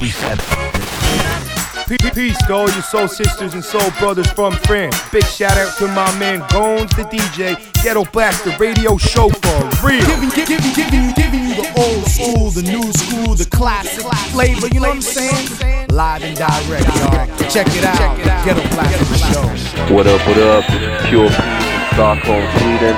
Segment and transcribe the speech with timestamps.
[0.00, 0.38] We said.
[2.14, 4.96] Peace to all your soul sisters and soul brothers from France.
[5.10, 10.04] Big shout out to my man Gones, the DJ, Ghetto Blaster radio show for real.
[10.06, 14.68] Giving, giving, giving, you giving you the old school, the new school, the classic flavor.
[14.68, 15.88] You know what I'm saying?
[15.90, 17.50] Live and direct, y'all.
[17.50, 18.16] Check it out.
[18.44, 19.94] Ghetto Blaster show.
[19.94, 20.20] What up?
[20.28, 20.66] What up?
[20.68, 22.96] This Pure P from Stockholm, Sweden.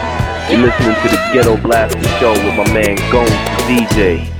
[0.50, 4.39] You're listening to the Ghetto Blaster show with my man Gones, the DJ.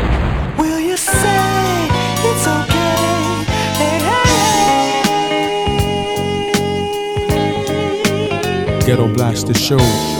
[8.91, 10.10] Ghetto Blaster Show.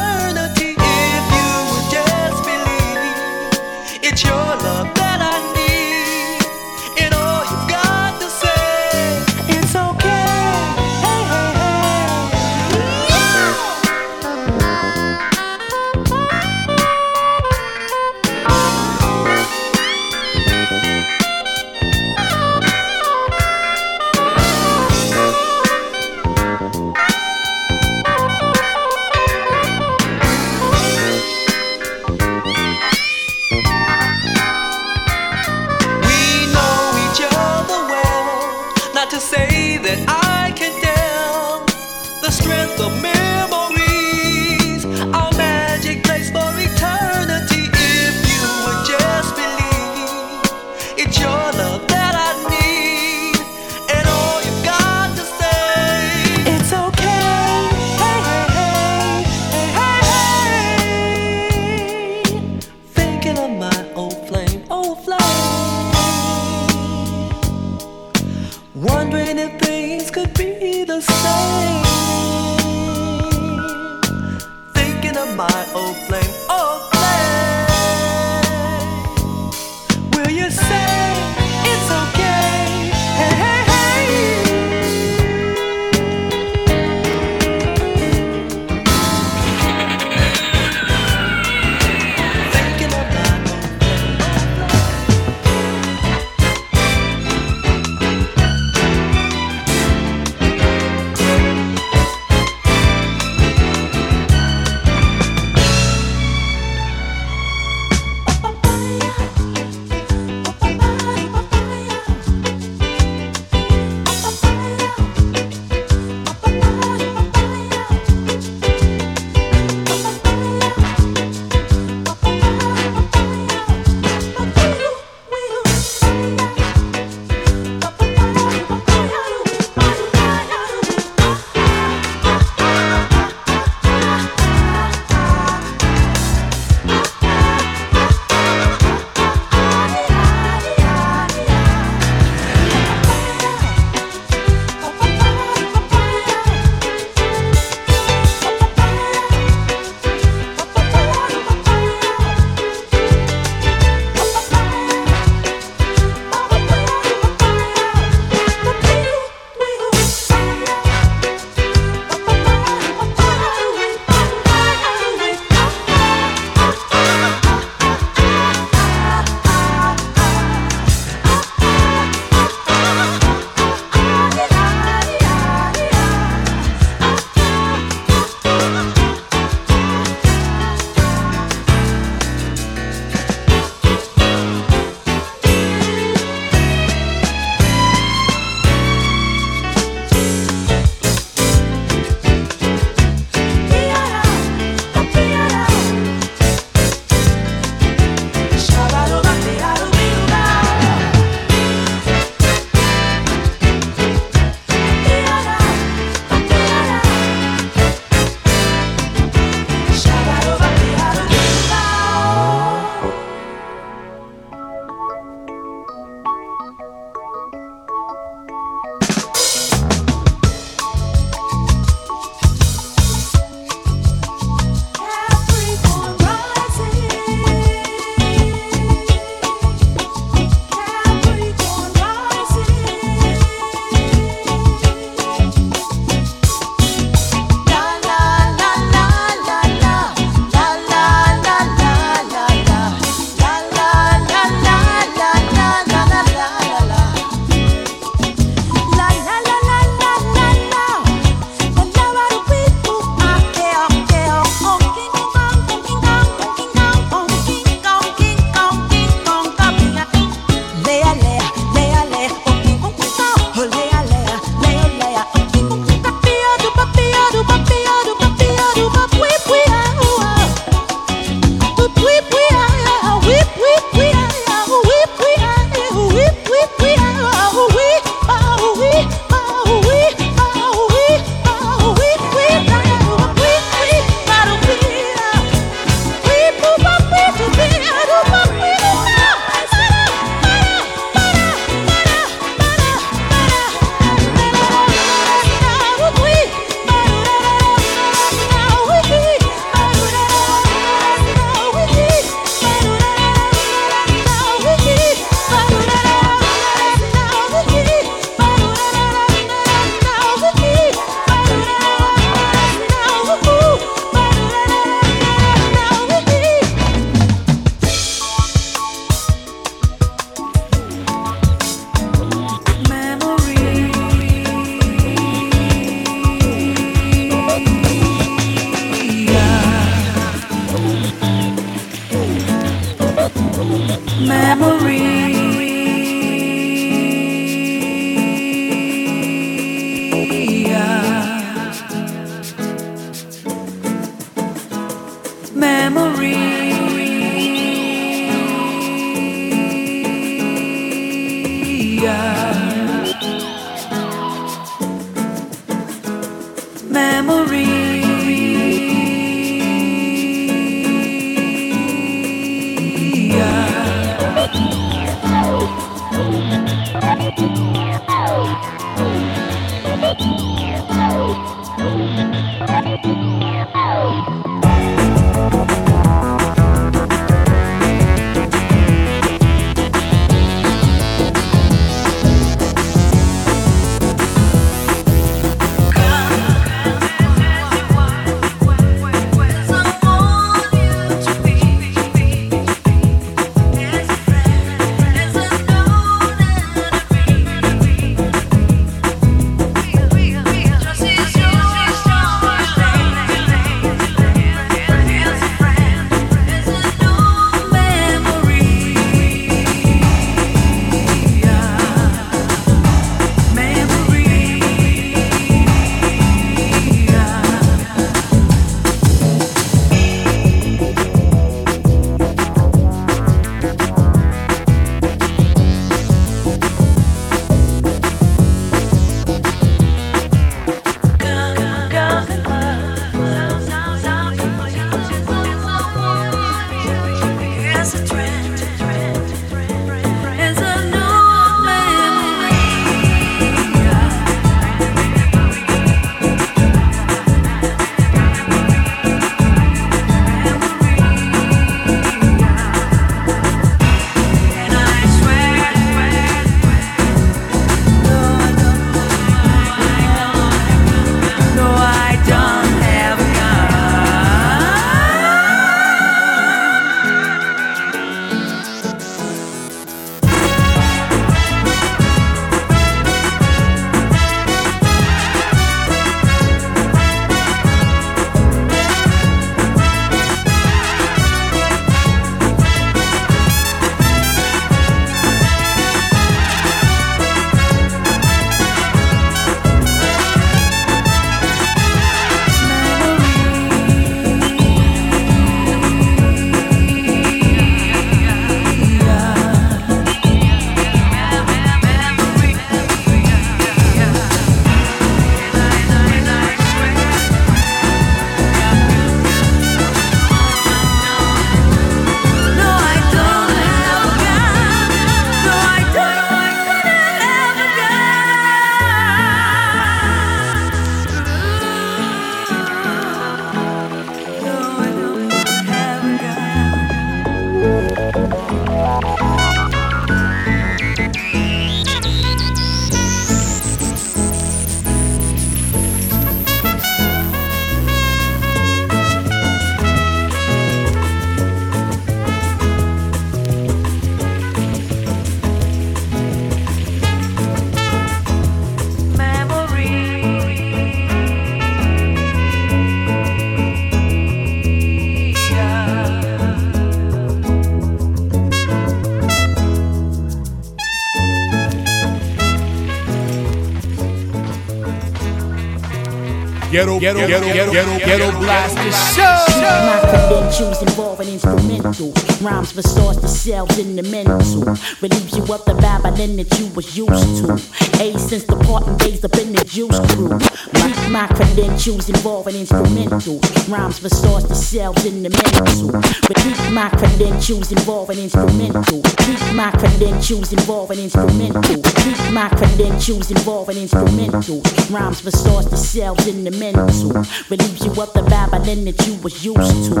[566.76, 569.62] Ghetto, ghetto, ghetto, ghetto, ghetto, ghetto blaster show.
[569.62, 574.60] My credentials involving instrumental rhymes for source the cells in the mental.
[575.00, 577.54] Relieves you of the babbling that you was used to.
[577.98, 580.28] A since the parting days up in the juice crew.
[580.74, 585.90] My, my credentials involving instrumental rhymes for source the cells in the mental.
[586.28, 589.02] Repeat my credentials involving instrumental.
[589.02, 591.82] Keep my credentials involving instrumental.
[592.02, 597.10] Keep my credentials involving instrumental rhymes for source the cells in the mental.
[597.50, 600.00] Relieves you of the babbling that you was used to.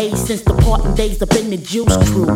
[0.00, 2.26] A since the parting days up in the juice crew.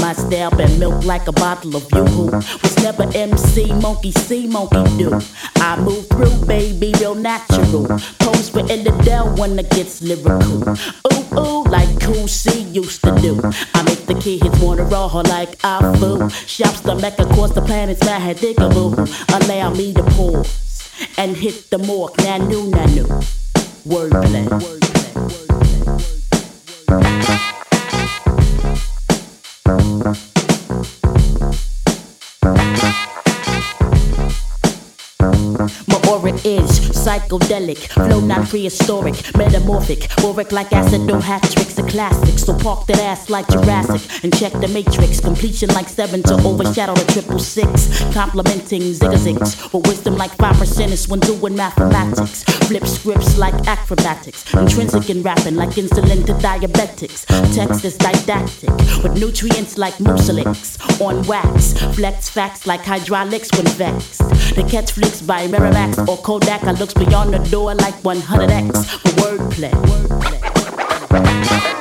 [0.00, 2.30] My style been milk like a bottle of yoo-hoo.
[2.30, 5.20] Was never MC, monkey see, monkey do.
[5.56, 7.86] I move through, baby, real natural.
[8.18, 10.29] Pose for Illadel when it gets lyrical.
[10.30, 13.40] Ooh, ooh, like Cool C used to do.
[13.74, 16.30] I make the kids wanna raw like I foo.
[16.46, 18.94] Shouts the Mecca across the planets, mad diggable.
[19.28, 22.14] Allow me to pause and hit the mark.
[22.14, 23.06] Nanu, nanu.
[23.86, 24.46] Wordplay.
[24.48, 25.49] My aura
[37.10, 42.38] psychedelic, flow not prehistoric, metamorphic, boric like acid, no hat tricks, a classic.
[42.38, 45.20] So park that ass like Jurassic and check the matrix.
[45.20, 48.00] Completion like seven to overshadow the triple six.
[48.14, 52.44] Complimenting zigzags with wisdom like five percenters when doing mathematics.
[52.68, 57.26] Flip scripts like acrobatics, intrinsic in rapping like insulin to diabetics.
[57.54, 58.70] Text is didactic
[59.02, 61.72] with nutrients like mucilix on wax.
[61.96, 64.18] Flex facts like hydraulics when vexed.
[64.54, 66.62] The catch flicks by Miramax or Kodak.
[66.64, 69.72] I looks beyond the door like 100x for wordplay.
[71.08, 71.79] Break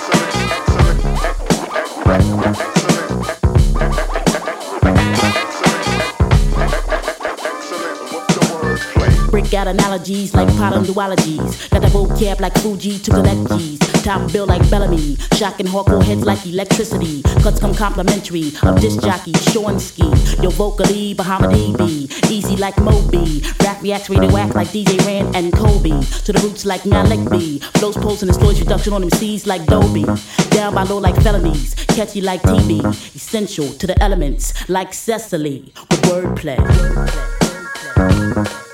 [9.53, 11.69] out analogies like pattern duologies.
[11.69, 13.79] Got the vocab like Fuji to collect G's.
[14.03, 15.15] Top bill like Bellamy.
[15.33, 17.21] Shocking hardcore heads like electricity.
[17.41, 20.09] Cuts come complimentary of disc jockey Shornsky.
[20.43, 22.29] Yo vocally Bahamadia.
[22.29, 23.43] Easy like Moby.
[23.63, 26.01] Rap reacts radioact like DJ Rand and Kobe.
[26.25, 27.59] To the roots like Malik B.
[27.79, 30.05] Flows pulse and explodes reduction on MCs like Dobie.
[30.49, 31.75] Down by low like felonies.
[31.75, 32.85] Catchy like TB.
[33.15, 36.57] Essential to the elements like Cecily with wordplay.
[38.39, 38.68] Put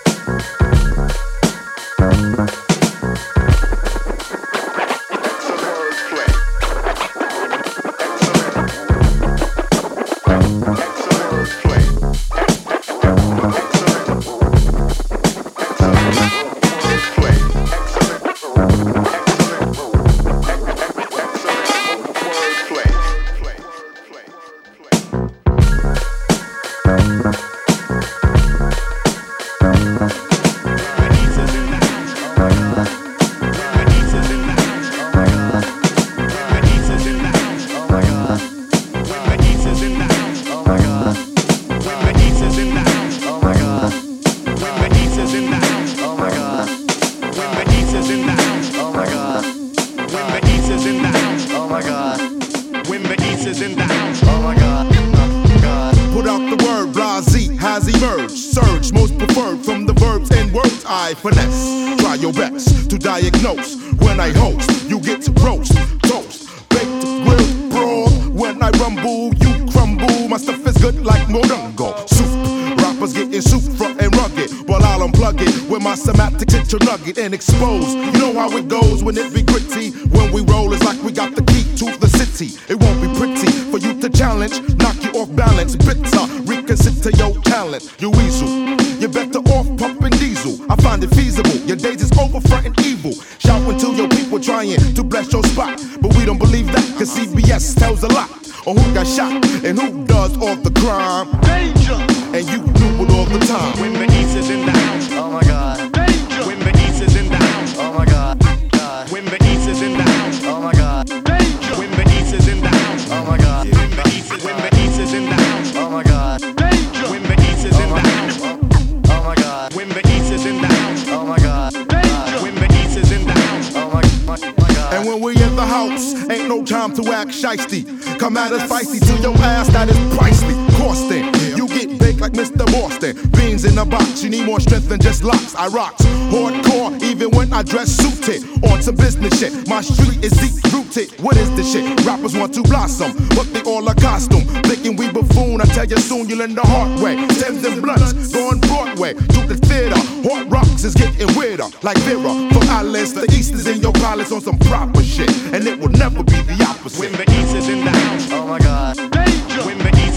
[129.41, 130.53] ass, that is pricey.
[130.77, 131.25] Costing,
[131.57, 132.65] you get baked like Mr.
[132.71, 133.15] Boston.
[133.31, 135.55] Beans in a box, you need more strength than just locks.
[135.55, 138.43] I rocks hardcore, even when I dress suited.
[138.65, 141.11] On some business shit, my street is deep rooted.
[141.21, 141.83] What is this shit?
[142.05, 144.45] Rappers want to blossom, but they all a costume.
[144.63, 147.15] Thinking we buffoon, I tell you soon you'll learn the hard way.
[147.29, 149.99] Stems and blunts, going Broadway to the theater.
[150.27, 152.33] Hard rocks is getting weirder, like Vera.
[152.51, 155.89] From Alice, the East is in your palace on some proper shit, and it will
[155.89, 156.99] never be the opposite.
[156.99, 159.24] When the East is in the house, oh my god.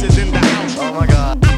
[0.03, 1.58] In the house, oh my god.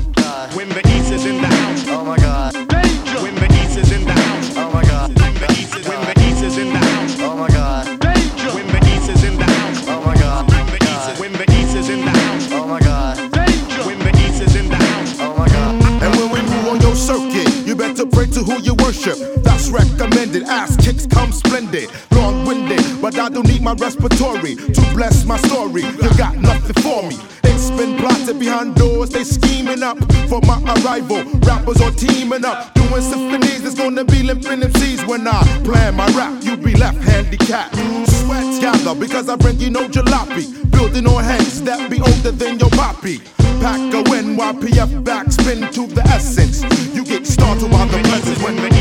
[19.71, 20.43] Recommended.
[20.45, 21.89] Ass kicks come splendid.
[22.13, 25.83] Long winded, but I don't need my respiratory to bless my story.
[25.83, 27.17] You got nothing for me.
[27.45, 31.23] It's been plotted behind doors, they scheming up for my arrival.
[31.41, 33.65] Rappers are teaming up, doing symphonies.
[33.65, 36.43] It's gonna be limping MCs when I plan my rap.
[36.43, 37.77] You be left handicapped.
[38.09, 40.71] Sweat gather because I bring you no jalopy.
[40.71, 43.19] Building on heads that be older than your poppy.
[43.61, 46.63] Pack a NYPF backspin to the essence.
[46.95, 48.80] You get started by the presence when the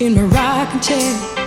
[0.00, 1.37] in my rocking chair,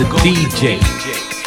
[0.00, 1.39] the DJ.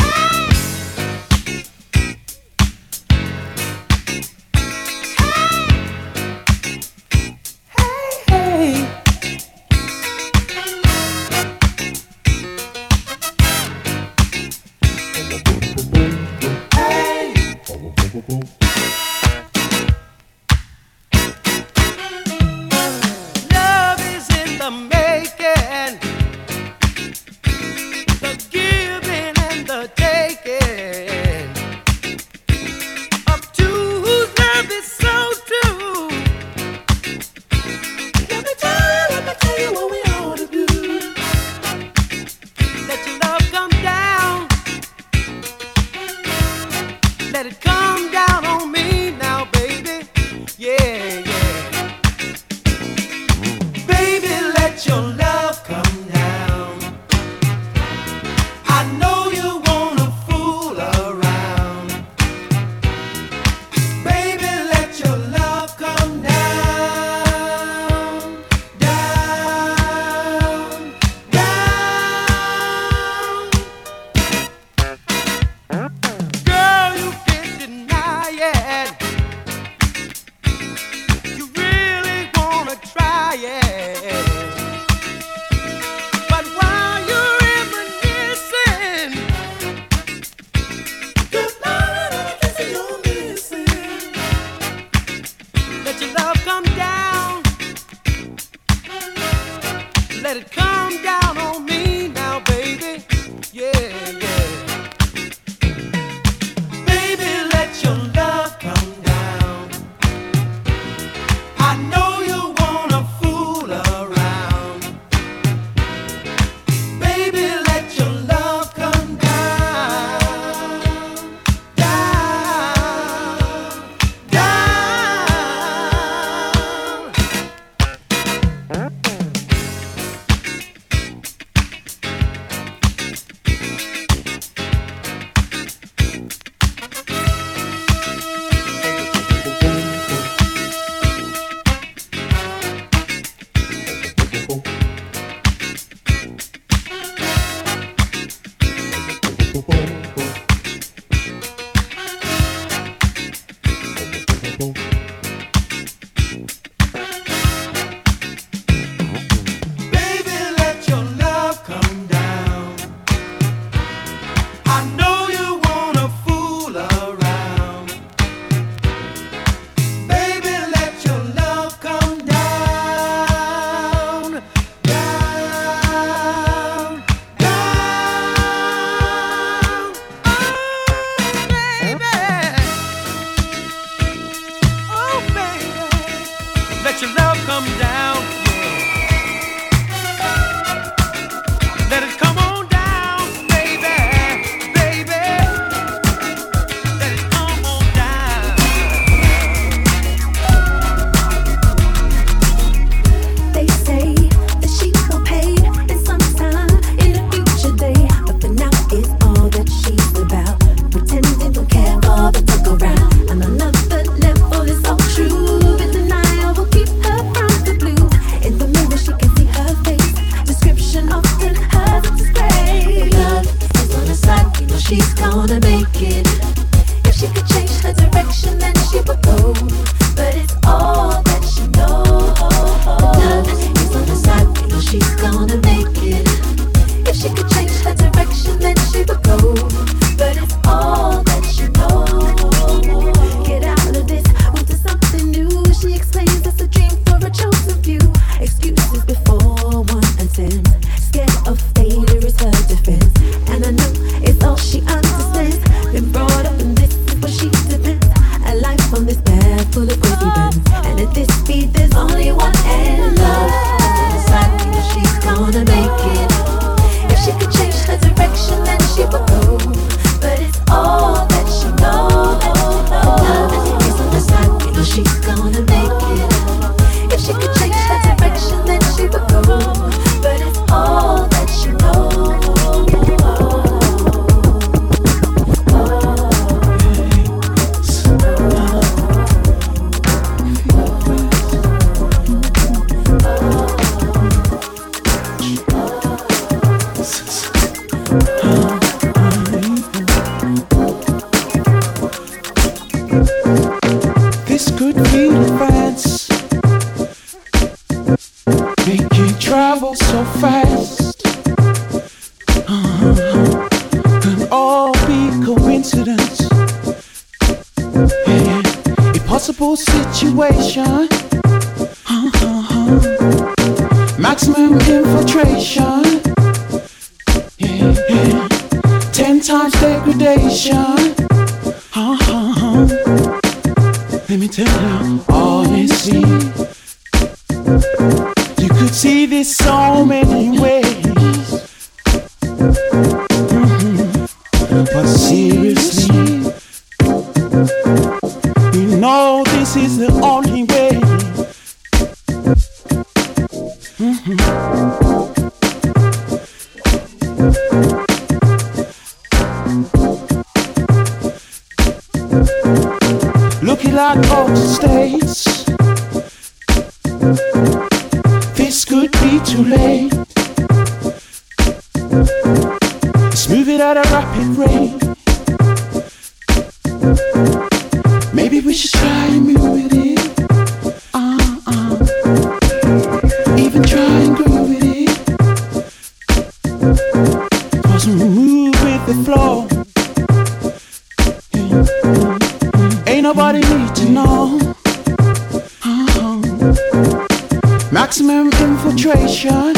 [398.13, 399.73] maximum infiltration.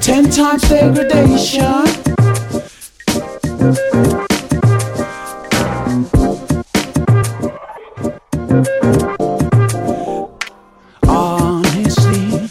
[0.00, 1.86] Ten times degradation.
[11.08, 12.48] Honestly,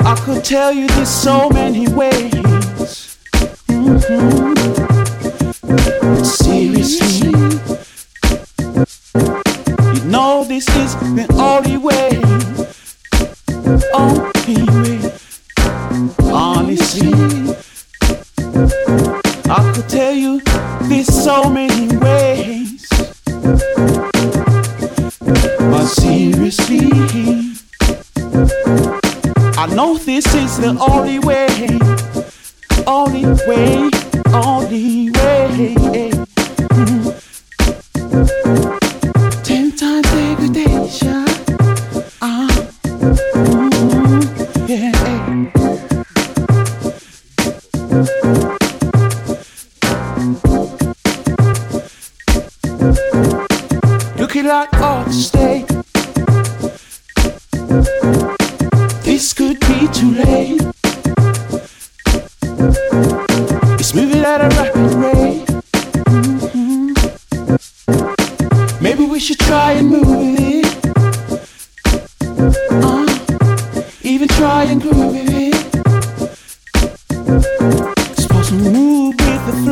[0.00, 1.61] I could tell you this so many.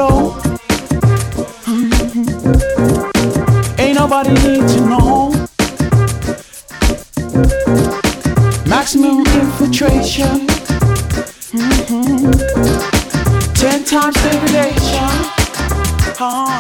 [0.01, 0.33] flow.
[1.69, 2.27] Mm-hmm.
[3.81, 5.31] Ain't nobody need to know.
[8.67, 10.47] Maximum infiltration.
[11.53, 12.31] Mm-hmm.
[13.55, 15.11] Ten times stimulation.
[16.23, 16.59] Uh-huh.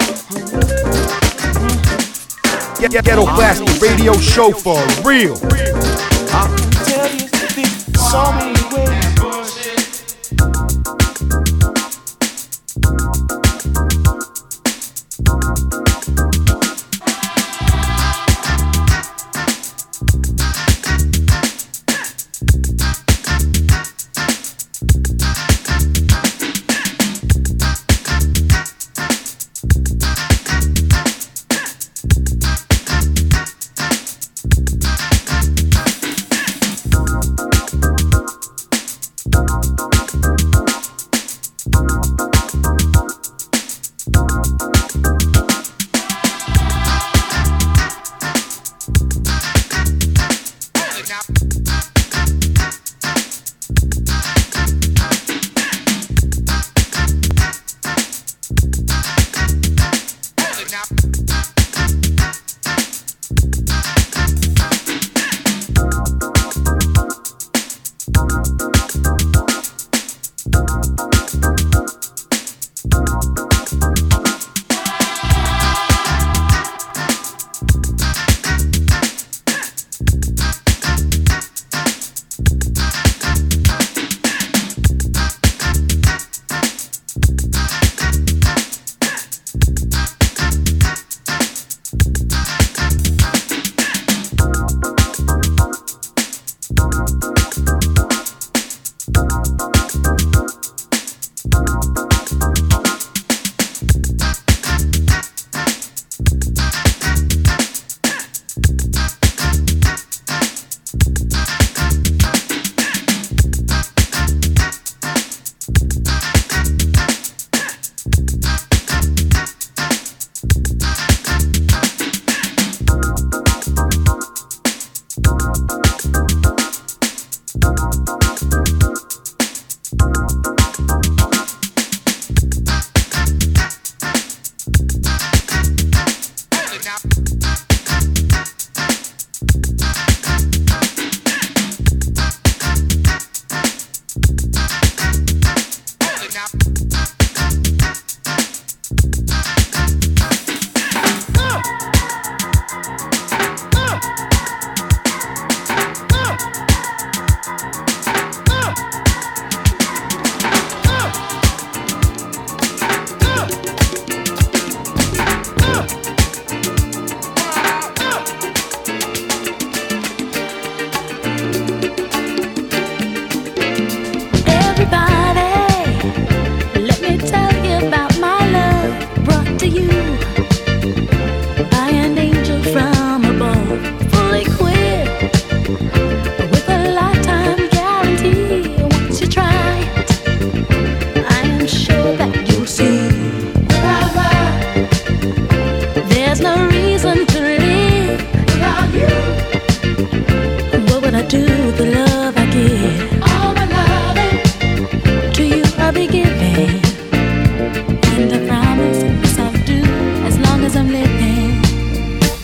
[2.80, 5.36] Ghetto Blast, the radio show for real.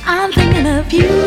[0.05, 1.26] I'm thinking of you.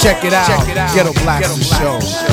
[0.00, 0.46] Check it out.
[0.46, 0.94] Check it out.
[0.94, 2.26] Ghetto Blast Ghetto Blast.
[2.26, 2.29] Show.